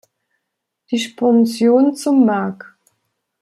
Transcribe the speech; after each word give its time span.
Die 0.89 0.97
Sponsion 0.97 1.95
zum 1.95 2.25
Mag. 2.25 2.75